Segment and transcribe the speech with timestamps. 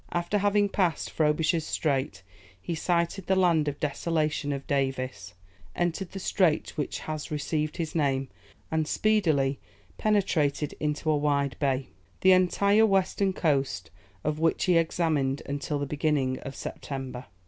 [0.11, 2.23] After having passed Frobisher's Strait,
[2.59, 5.35] he sighted the land of Desolation of Davis,
[5.75, 8.27] entered the strait which has received his name,
[8.71, 9.59] and speedily
[9.99, 11.89] penetrated into a wide bay,
[12.21, 13.91] the entire western coast
[14.23, 17.27] of which he examined until the beginning of September.